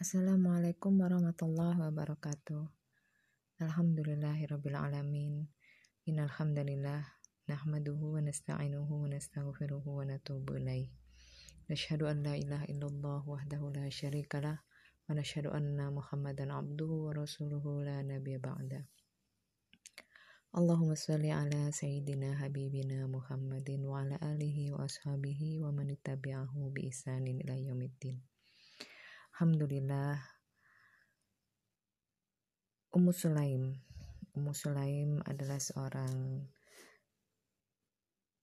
[0.00, 2.72] Assalamualaikum warahmatullahi wabarakatuh.
[3.60, 5.44] Alhamdulillahirabbil alamin.
[6.08, 7.04] Innal hamdalillah
[7.44, 10.88] nahmaduhu wa nasta'inuhu wa nastaghfiruhu wa natubu ilaih.
[11.68, 17.84] Nashhadu an la ilaha illallah wahdahu la syarikalah wa nashhadu anna Muhammadan abduhu wa rasuluhu
[17.84, 18.88] la nabiyya ba'da.
[20.56, 26.88] Allahumma salli ala sayyidina habibina Muhammadin wa ala alihi wa ashabihi wa man tabi'ahu bi
[26.88, 28.29] isanin ila yaumiddin.
[29.40, 30.20] Alhamdulillah
[32.92, 33.72] Ummu Sulaim
[34.36, 36.44] Ummu Sulaim adalah seorang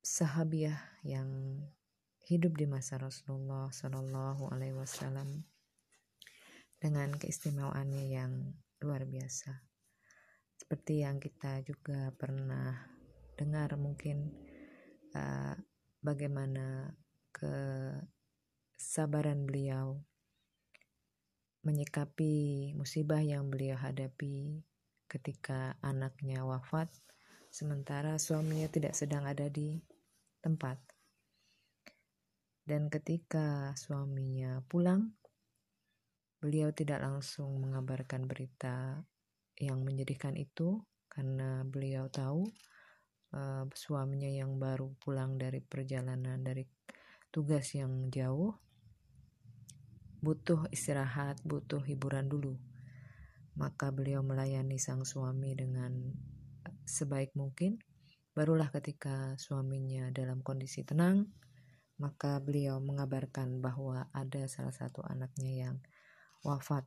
[0.00, 1.60] sahabiah yang
[2.24, 5.44] hidup di masa Rasulullah Shallallahu Alaihi Wasallam
[6.80, 9.60] dengan keistimewaannya yang luar biasa.
[10.56, 12.88] Seperti yang kita juga pernah
[13.36, 14.32] dengar mungkin
[15.12, 15.52] uh,
[16.00, 16.96] bagaimana
[17.36, 20.07] kesabaran beliau
[21.66, 24.62] menyikapi musibah yang beliau hadapi
[25.08, 26.92] ketika anaknya wafat,
[27.48, 29.80] sementara suaminya tidak sedang ada di
[30.44, 30.78] tempat.
[32.68, 35.16] Dan ketika suaminya pulang,
[36.38, 39.00] beliau tidak langsung mengabarkan berita
[39.58, 40.78] yang menyedihkan itu
[41.10, 42.46] karena beliau tahu
[43.34, 46.62] uh, suaminya yang baru pulang dari perjalanan dari
[47.32, 48.54] tugas yang jauh
[50.18, 52.58] butuh istirahat, butuh hiburan dulu.
[53.58, 55.94] Maka beliau melayani sang suami dengan
[56.86, 57.78] sebaik mungkin.
[58.34, 61.26] Barulah ketika suaminya dalam kondisi tenang,
[61.98, 65.76] maka beliau mengabarkan bahwa ada salah satu anaknya yang
[66.46, 66.86] wafat.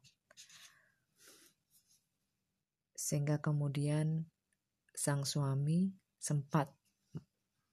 [2.95, 4.31] Sehingga kemudian
[4.95, 6.71] sang suami sempat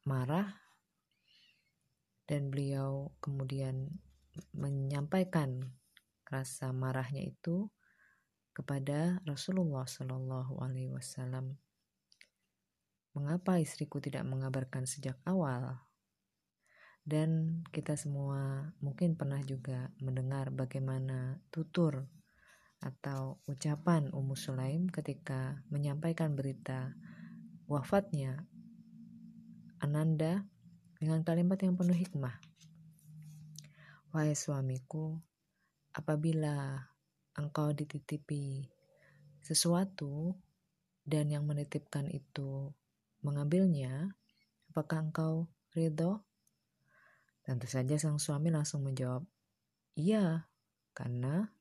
[0.03, 0.49] marah
[2.27, 3.89] dan beliau kemudian
[4.55, 5.73] menyampaikan
[6.29, 7.73] rasa marahnya itu
[8.53, 11.55] kepada Rasulullah Shallallahu Alaihi Wasallam.
[13.15, 15.79] Mengapa istriku tidak mengabarkan sejak awal?
[17.09, 22.05] Dan kita semua mungkin pernah juga mendengar bagaimana tutur
[22.79, 26.95] atau ucapan Ummu Sulaim ketika menyampaikan berita
[27.67, 28.47] wafatnya
[29.79, 30.47] Ananda
[30.99, 32.48] dengan kalimat yang penuh hikmah.
[34.19, 35.15] Wahai suamiku,
[35.95, 36.75] apabila
[37.39, 38.67] engkau dititipi
[39.39, 40.35] sesuatu
[41.07, 42.75] dan yang menitipkan itu
[43.23, 44.19] mengambilnya,
[44.75, 46.27] apakah engkau ridho?
[47.47, 49.23] Tentu saja sang suami langsung menjawab,
[49.95, 50.51] iya,
[50.99, 51.55] karena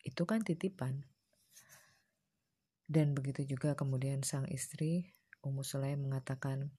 [0.00, 1.04] itu kan titipan.
[2.88, 5.12] Dan begitu juga kemudian sang istri,
[5.44, 6.72] Ummu Sulaim mengatakan,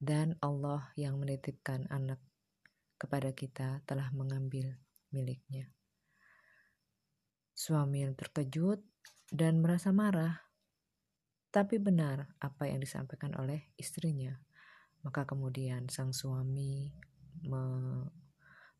[0.00, 2.16] dan Allah yang menitipkan anak
[3.04, 4.80] kepada kita telah mengambil
[5.12, 5.68] miliknya.
[7.52, 8.80] Suami yang terkejut
[9.28, 10.40] dan merasa marah,
[11.52, 14.32] tapi benar apa yang disampaikan oleh istrinya.
[15.04, 16.88] Maka kemudian sang suami
[17.44, 17.62] me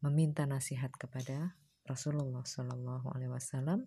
[0.01, 3.84] meminta nasihat kepada Rasulullah Shallallahu Alaihi Wasallam.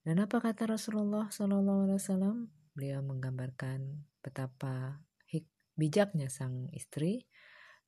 [0.00, 2.36] Dan apa kata Rasulullah Shallallahu Alaihi Wasallam?
[2.72, 5.04] Beliau menggambarkan betapa
[5.78, 7.30] bijaknya sang istri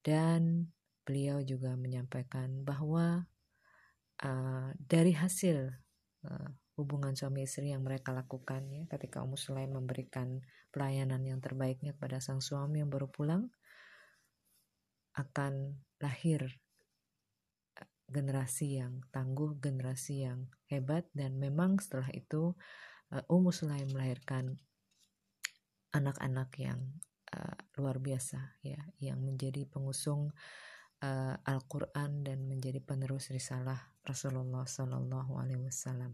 [0.06, 0.70] dan
[1.04, 3.26] beliau juga menyampaikan bahwa
[4.22, 5.72] uh, dari hasil
[6.24, 6.48] uh,
[6.80, 10.40] hubungan suami istri yang mereka lakukan ya ketika Ummu Sulaim memberikan
[10.72, 13.52] pelayanan yang terbaiknya kepada sang suami yang baru pulang
[15.18, 16.40] akan lahir
[17.76, 22.56] eh, generasi yang tangguh, generasi yang hebat dan memang setelah itu
[23.12, 24.56] uh, Sulaim melahirkan
[25.90, 26.80] anak-anak yang
[27.34, 30.30] uh, luar biasa ya yang menjadi pengusung
[31.44, 36.12] Al-Quran dan menjadi penerus risalah Rasulullah Sallallahu Alaihi Wasallam.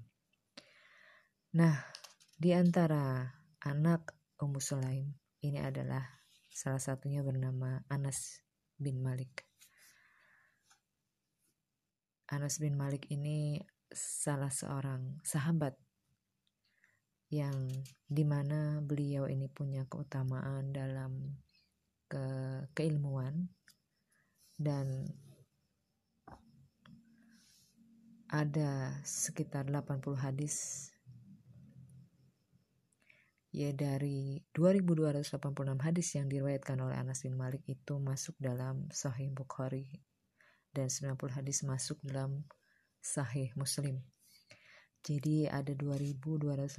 [1.58, 1.74] Nah,
[2.38, 3.26] di antara
[3.66, 5.10] anak Ummu Sulaim
[5.42, 6.04] ini adalah
[6.52, 8.44] salah satunya bernama Anas
[8.78, 9.42] bin Malik.
[12.30, 13.58] Anas bin Malik ini
[13.90, 15.74] salah seorang sahabat
[17.30, 17.66] yang
[18.06, 21.42] di mana beliau ini punya keutamaan dalam
[22.06, 22.26] ke
[22.70, 23.50] keilmuan
[24.56, 25.08] dan
[28.26, 30.88] ada sekitar 80 hadis
[33.56, 35.32] ya dari 2286
[35.80, 40.04] hadis yang diriwayatkan oleh Anas bin Malik itu masuk dalam Sahih Bukhari
[40.76, 42.44] dan 90 hadis masuk dalam
[43.00, 44.04] Sahih Muslim.
[45.00, 46.76] Jadi ada 2286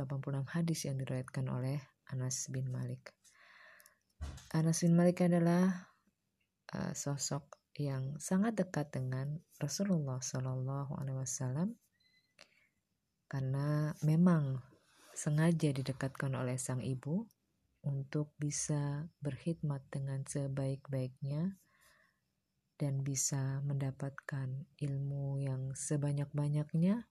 [0.54, 1.80] hadis yang diriwayatkan oleh
[2.12, 3.16] Anas bin Malik.
[4.54, 5.90] Anas bin Malik adalah
[6.76, 11.78] uh, sosok yang sangat dekat dengan Rasulullah Shallallahu Alaihi Wasallam
[13.30, 14.62] karena memang
[15.14, 17.26] sengaja didekatkan oleh sang ibu
[17.86, 21.58] untuk bisa berkhidmat dengan sebaik-baiknya
[22.78, 27.10] dan bisa mendapatkan ilmu yang sebanyak-banyaknya,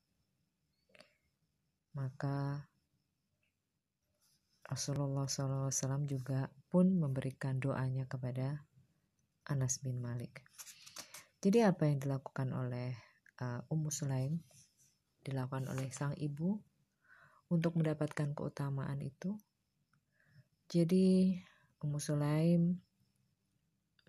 [1.99, 2.71] maka
[4.67, 8.67] Rasulullah SAW juga pun memberikan doanya kepada
[9.46, 10.43] Anas bin Malik.
[11.38, 12.98] Jadi apa yang dilakukan oleh
[13.38, 14.43] uh, Ummu Sulaim
[15.22, 16.58] dilakukan oleh sang ibu
[17.46, 19.38] untuk mendapatkan keutamaan itu.
[20.66, 21.38] Jadi
[21.78, 22.75] Ummu Sulaim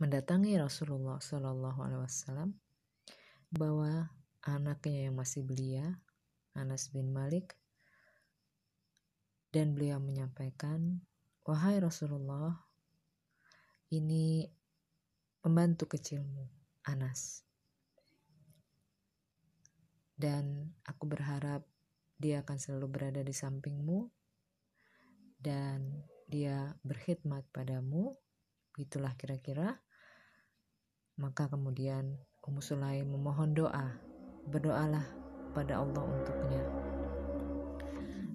[0.02, 2.58] mendatangi Rasulullah Shallallahu Alaihi Wasallam
[3.54, 4.10] bahwa
[4.42, 6.02] anaknya yang masih belia,
[6.58, 7.54] Anas bin Malik,
[9.54, 11.02] dan beliau menyampaikan,
[11.46, 12.62] wahai Rasulullah,
[13.94, 14.46] ini
[15.48, 16.44] pembantu kecilmu,
[16.92, 17.48] Anas.
[20.12, 21.64] Dan aku berharap
[22.20, 24.12] dia akan selalu berada di sampingmu
[25.40, 28.12] dan dia berkhidmat padamu.
[28.76, 29.80] Itulah kira-kira.
[31.16, 34.04] Maka kemudian Ummu Sulaim memohon doa.
[34.52, 35.08] Berdoalah
[35.56, 36.64] pada Allah untuknya.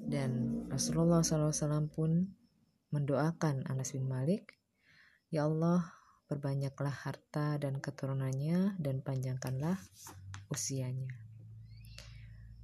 [0.08, 2.32] Dan Rasulullah SAW pun
[2.88, 4.56] mendoakan Anas bin Malik,
[5.28, 6.01] Ya Allah,
[6.32, 9.76] perbanyaklah harta dan keturunannya dan panjangkanlah
[10.48, 11.12] usianya.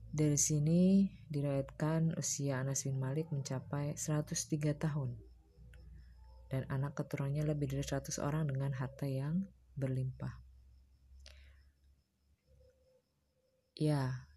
[0.09, 5.13] Dari sini diriwayatkan usia Anas bin Malik mencapai 103 tahun
[6.49, 9.45] dan anak keturunannya lebih dari 100 orang dengan harta yang
[9.77, 10.33] berlimpah.
[13.77, 14.28] Ya,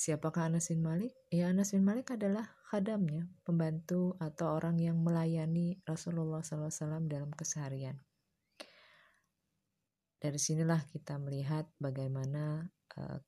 [0.00, 1.12] siapakah Anas bin Malik?
[1.28, 8.00] Ya, Anas bin Malik adalah khadamnya, pembantu atau orang yang melayani Rasulullah SAW dalam keseharian.
[10.16, 12.64] Dari sinilah kita melihat bagaimana
[12.96, 13.20] uh,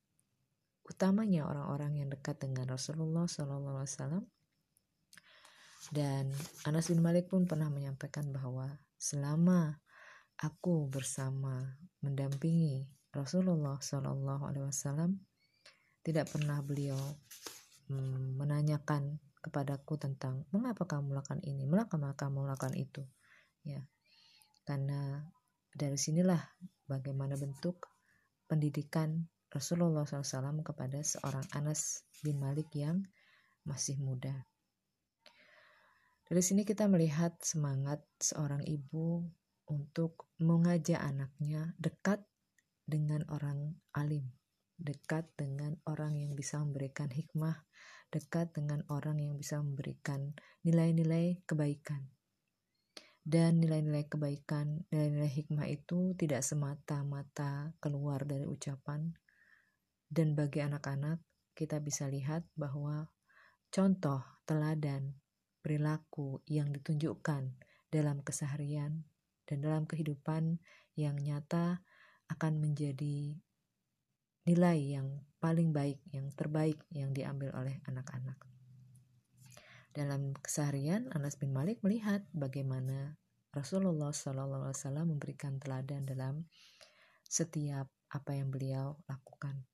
[0.88, 4.24] utamanya orang-orang yang dekat dengan Rasulullah SAW.
[5.92, 6.32] Dan
[6.64, 9.76] Anas bin Malik pun pernah menyampaikan bahwa selama
[10.40, 15.31] aku bersama mendampingi Rasulullah SAW,
[16.02, 16.98] tidak pernah beliau
[17.90, 23.02] hmm, menanyakan kepadaku tentang mengapa kamu melakukan ini, mengapa kamu melakukan itu.
[23.62, 23.82] Ya,
[24.66, 25.26] karena
[25.74, 26.38] dari sinilah
[26.86, 27.90] bagaimana bentuk
[28.46, 33.04] pendidikan Rasulullah SAW kepada seorang Anas bin Malik yang
[33.66, 34.46] masih muda.
[36.32, 39.20] Dari sini kita melihat semangat seorang ibu
[39.68, 42.24] untuk mengajak anaknya dekat
[42.88, 44.32] dengan orang alim,
[44.78, 47.64] dekat dengan orang yang bisa memberikan hikmah
[48.12, 50.36] dekat dengan orang yang bisa memberikan
[50.68, 52.12] nilai-nilai kebaikan.
[53.24, 59.16] Dan nilai-nilai kebaikan, nilai-nilai hikmah itu tidak semata-mata keluar dari ucapan.
[60.12, 61.24] Dan bagi anak-anak,
[61.56, 63.08] kita bisa lihat bahwa
[63.72, 65.16] contoh teladan
[65.64, 67.56] perilaku yang ditunjukkan
[67.88, 69.06] dalam keseharian
[69.48, 70.60] dan dalam kehidupan
[70.98, 71.80] yang nyata
[72.28, 73.38] akan menjadi
[74.42, 78.38] nilai yang paling baik, yang terbaik yang diambil oleh anak-anak.
[79.92, 83.20] Dalam keseharian, Anas bin Malik melihat bagaimana
[83.52, 86.48] Rasulullah SAW memberikan teladan dalam
[87.20, 89.68] setiap apa yang beliau lakukan.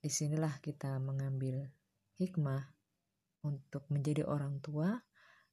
[0.00, 1.68] Di sinilah kita mengambil
[2.16, 2.62] hikmah
[3.44, 4.96] untuk menjadi orang tua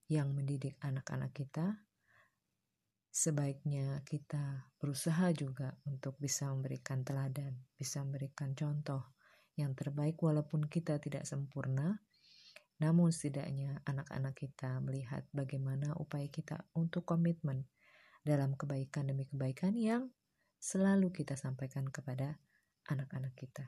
[0.07, 1.86] yang mendidik anak-anak kita
[3.17, 9.17] sebaiknya kita berusaha juga untuk bisa memberikan teladan, bisa memberikan contoh
[9.57, 11.97] yang terbaik walaupun kita tidak sempurna,
[12.77, 17.65] namun setidaknya anak-anak kita melihat bagaimana upaya kita untuk komitmen
[18.21, 20.13] dalam kebaikan demi kebaikan yang
[20.61, 22.37] selalu kita sampaikan kepada
[22.85, 23.65] anak-anak kita.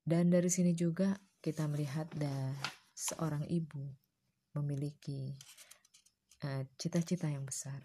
[0.00, 1.12] Dan dari sini juga
[1.44, 2.56] kita melihat da
[2.96, 4.07] seorang ibu
[4.58, 5.32] memiliki
[6.42, 7.78] eh, cita-cita uh, yang besar.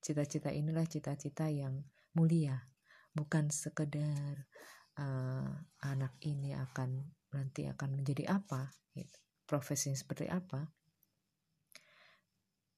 [0.00, 1.82] Cita-cita inilah cita-cita yang
[2.14, 2.70] mulia,
[3.10, 4.46] bukan sekedar
[4.96, 5.50] uh,
[5.82, 9.18] anak ini akan nanti akan menjadi apa, gitu.
[9.44, 10.62] profesi seperti apa.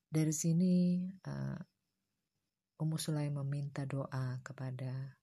[0.08, 1.60] Dari sini uh,
[2.80, 5.18] Ummu Sulaim meminta doa kepada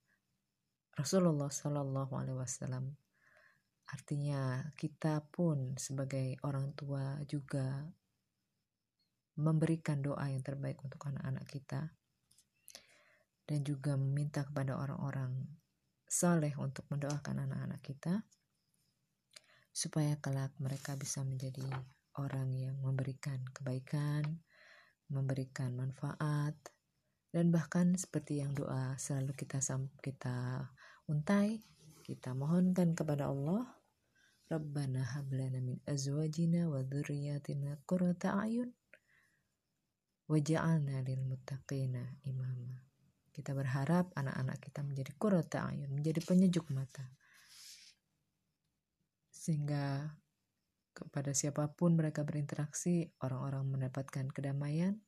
[0.94, 3.05] Rasulullah Shallallahu Alaihi Wasallam
[3.86, 7.86] Artinya, kita pun sebagai orang tua juga
[9.36, 11.92] memberikan doa yang terbaik untuk anak-anak kita,
[13.46, 15.46] dan juga meminta kepada orang-orang
[16.08, 18.26] soleh untuk mendoakan anak-anak kita,
[19.76, 21.68] supaya kelak mereka bisa menjadi
[22.16, 24.40] orang yang memberikan kebaikan,
[25.12, 26.56] memberikan manfaat,
[27.36, 29.60] dan bahkan seperti yang doa selalu kita
[30.00, 30.64] kita
[31.12, 31.60] untai,
[32.06, 33.66] kita mohonkan kepada Allah,
[34.46, 38.70] Rabbana hablana min azwajina wa dhurriyyatina qurrata a'yun
[40.30, 42.78] waj'alna lil muttaqina imama.
[43.34, 47.10] Kita berharap anak-anak kita menjadi qurrata a'yun, menjadi penyejuk mata.
[49.34, 50.14] Sehingga
[50.94, 55.02] kepada siapa pun mereka berinteraksi, orang-orang mendapatkan kedamaian,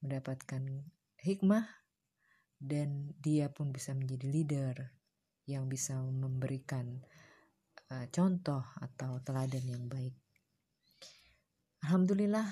[0.00, 0.88] mendapatkan
[1.20, 1.68] hikmah,
[2.56, 5.03] dan dia pun bisa menjadi leader
[5.44, 7.04] yang bisa memberikan
[7.92, 10.16] uh, contoh atau teladan yang baik.
[11.84, 12.48] Alhamdulillah,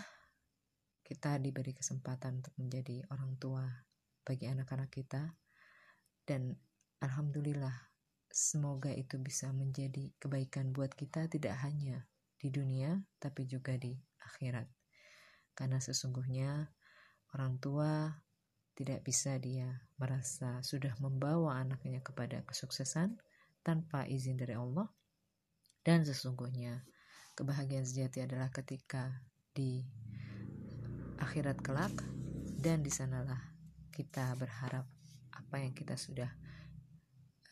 [1.01, 3.65] kita diberi kesempatan untuk menjadi orang tua
[4.23, 5.35] bagi anak-anak kita,
[6.29, 6.53] dan
[7.01, 7.75] alhamdulillah,
[8.29, 12.07] semoga itu bisa menjadi kebaikan buat kita, tidak hanya
[12.37, 14.69] di dunia, tapi juga di akhirat.
[15.57, 16.69] Karena sesungguhnya
[17.35, 18.13] orang tua
[18.73, 23.21] tidak bisa dia merasa sudah membawa anaknya kepada kesuksesan
[23.61, 24.89] tanpa izin dari Allah.
[25.83, 26.87] Dan sesungguhnya
[27.35, 29.83] kebahagiaan sejati adalah ketika di
[31.21, 31.93] akhirat kelak
[32.63, 33.53] dan di sanalah
[33.93, 34.89] kita berharap
[35.35, 36.31] apa yang kita sudah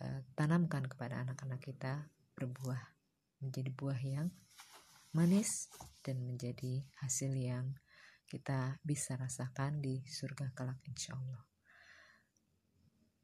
[0.00, 2.08] uh, tanamkan kepada anak-anak kita
[2.38, 2.80] berbuah
[3.44, 4.28] menjadi buah yang
[5.12, 5.68] manis
[6.00, 7.76] dan menjadi hasil yang
[8.30, 11.42] kita bisa rasakan di surga kelak insya Allah.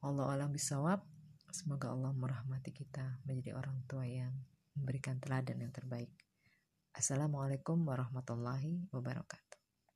[0.02, 1.06] Allah alam bisawab.
[1.54, 4.34] Semoga Allah merahmati kita menjadi orang tua yang
[4.74, 6.10] memberikan teladan yang terbaik.
[6.90, 9.55] Assalamualaikum warahmatullahi wabarakatuh.